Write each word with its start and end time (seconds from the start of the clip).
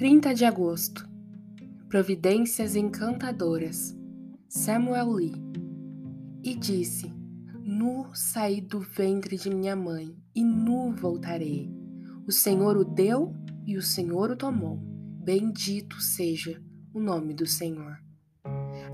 30 0.00 0.34
de 0.34 0.46
agosto. 0.46 1.06
Providências 1.86 2.74
encantadoras. 2.74 3.94
Samuel 4.48 5.12
Lee. 5.12 5.34
E 6.42 6.54
disse: 6.54 7.12
Nu 7.62 8.06
saí 8.14 8.62
do 8.62 8.80
ventre 8.80 9.36
de 9.36 9.50
minha 9.50 9.76
mãe, 9.76 10.16
e 10.34 10.42
nu 10.42 10.90
voltarei. 10.90 11.70
O 12.26 12.32
Senhor 12.32 12.78
o 12.78 12.82
deu 12.82 13.34
e 13.66 13.76
o 13.76 13.82
Senhor 13.82 14.30
o 14.30 14.36
tomou. 14.36 14.78
Bendito 15.22 16.00
seja 16.00 16.58
o 16.94 16.98
nome 16.98 17.34
do 17.34 17.44
Senhor. 17.44 18.02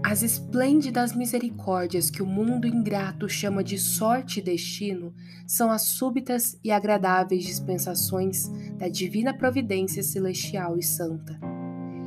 As 0.05 0.23
esplêndidas 0.23 1.15
misericórdias 1.15 2.11
que 2.11 2.23
o 2.23 2.27
mundo 2.27 2.67
ingrato 2.67 3.29
chama 3.29 3.65
de 3.65 3.77
sorte 3.79 4.39
e 4.39 4.43
destino 4.43 5.13
são 5.47 5.71
as 5.71 5.83
súbitas 5.83 6.59
e 6.63 6.71
agradáveis 6.71 7.45
dispensações 7.45 8.49
da 8.79 8.89
divina 8.89 9.35
providência 9.35 10.03
celestial 10.03 10.79
e 10.79 10.83
santa. 10.83 11.39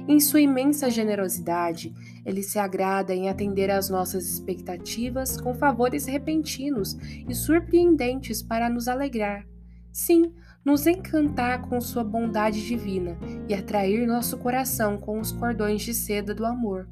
Em 0.08 0.20
sua 0.20 0.42
imensa 0.42 0.90
generosidade, 0.90 1.94
ele 2.26 2.42
se 2.42 2.58
agrada 2.58 3.14
em 3.14 3.30
atender 3.30 3.70
às 3.70 3.90
nossas 3.90 4.26
expectativas 4.26 5.40
com 5.40 5.54
favores 5.54 6.06
repentinos 6.06 6.98
e 7.28 7.36
surpreendentes 7.36 8.42
para 8.42 8.70
nos 8.70 8.88
alegrar. 8.88 9.46
Sim, 9.92 10.34
nos 10.66 10.88
encantar 10.88 11.68
com 11.68 11.80
sua 11.80 12.04
bondade 12.04 12.66
divina 12.66 13.18
e 13.48 13.54
atrair 13.54 14.08
nosso 14.08 14.38
coração 14.38 14.98
com 14.98 15.20
os 15.20 15.32
cordões 15.32 15.82
de 15.82 15.94
seda 15.94 16.34
do 16.34 16.46
amor. 16.46 16.88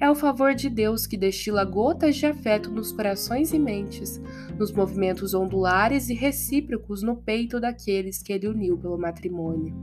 É 0.00 0.10
o 0.10 0.14
favor 0.14 0.54
de 0.54 0.68
Deus 0.68 1.06
que 1.06 1.16
destila 1.16 1.64
gotas 1.64 2.16
de 2.16 2.26
afeto 2.26 2.70
nos 2.70 2.92
corações 2.92 3.52
e 3.52 3.58
mentes, 3.58 4.20
nos 4.58 4.72
movimentos 4.72 5.34
ondulares 5.34 6.08
e 6.08 6.14
recíprocos 6.14 7.02
no 7.02 7.16
peito 7.16 7.60
daqueles 7.60 8.22
que 8.22 8.32
ele 8.32 8.48
uniu 8.48 8.76
pelo 8.76 8.98
matrimônio. 8.98 9.74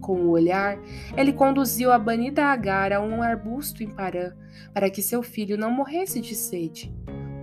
Com 0.00 0.22
o 0.22 0.30
olhar, 0.30 0.78
ele 1.16 1.32
conduziu 1.32 1.92
a 1.92 1.98
banida 1.98 2.46
Agar 2.46 2.92
a 2.92 3.00
um 3.00 3.22
arbusto 3.22 3.84
em 3.84 3.90
Parã, 3.90 4.32
para 4.74 4.90
que 4.90 5.00
seu 5.00 5.22
filho 5.22 5.56
não 5.56 5.70
morresse 5.70 6.20
de 6.20 6.34
sede. 6.34 6.92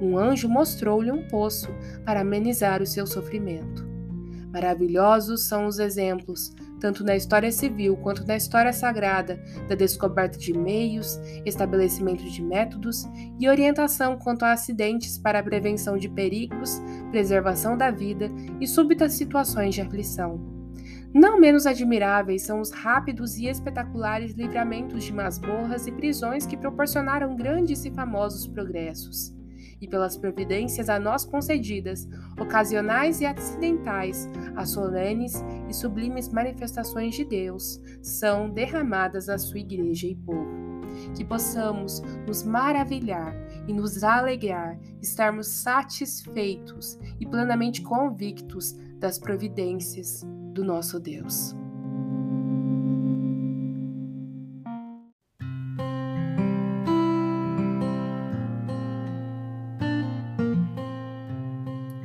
Um 0.02 0.18
anjo 0.18 0.48
mostrou-lhe 0.50 1.12
um 1.12 1.28
poço 1.28 1.70
para 2.06 2.22
amenizar 2.22 2.81
o 2.81 2.86
seu 2.86 3.08
sofrimento. 3.08 3.88
Maravilhosos 4.52 5.48
são 5.48 5.68
os 5.68 5.80
exemplos, 5.80 6.53
tanto 6.80 7.03
na 7.03 7.16
história 7.16 7.52
civil 7.52 7.97
quanto 7.97 8.25
na 8.25 8.35
história 8.35 8.73
sagrada, 8.73 9.41
da 9.67 9.75
descoberta 9.75 10.38
de 10.38 10.58
meios, 10.58 11.19
estabelecimento 11.45 12.23
de 12.23 12.41
métodos 12.41 13.08
e 13.39 13.47
orientação 13.49 14.17
quanto 14.17 14.44
a 14.44 14.53
acidentes 14.53 15.17
para 15.17 15.39
a 15.39 15.44
prevenção 15.44 15.97
de 15.97 16.09
perigos, 16.09 16.81
preservação 17.11 17.77
da 17.77 17.91
vida 17.91 18.30
e 18.59 18.67
súbitas 18.67 19.13
situações 19.13 19.75
de 19.75 19.81
aflição. 19.81 20.39
Não 21.13 21.39
menos 21.39 21.66
admiráveis 21.66 22.44
são 22.44 22.61
os 22.61 22.69
rápidos 22.69 23.38
e 23.38 23.47
espetaculares 23.47 24.33
livramentos 24.33 25.03
de 25.03 25.11
masmorras 25.11 25.88
e 25.88 25.91
prisões 25.91 26.45
que 26.45 26.55
proporcionaram 26.55 27.35
grandes 27.35 27.83
e 27.83 27.91
famosos 27.91 28.45
progressos 28.47 29.39
e 29.82 29.88
pelas 29.88 30.18
providências 30.18 30.90
a 30.90 31.00
nós 31.00 31.26
concedidas, 31.26 32.08
ocasionais 32.40 33.22
e 33.22 33.26
acidentais, 33.26 34.30
as 34.56 34.70
solenes 34.72 35.34
e 35.70 35.74
sublimes 35.74 36.30
manifestações 36.30 37.16
de 37.16 37.26
Deus 37.26 37.82
são 38.02 38.50
derramadas 38.50 39.30
à 39.30 39.38
sua 39.38 39.60
igreja 39.60 40.08
e 40.08 40.16
povo. 40.16 40.70
Que 41.16 41.24
possamos 41.24 42.02
nos 42.28 42.44
maravilhar 42.44 43.34
e 43.68 43.74
nos 43.74 44.04
alegrar, 44.04 44.80
estarmos 45.02 45.48
satisfeitos 45.48 46.98
e 47.20 47.26
plenamente 47.26 47.82
convictos 47.82 48.74
das 48.98 49.18
providências 49.18 50.26
do 50.54 50.64
nosso 50.64 51.00
Deus. 51.00 51.56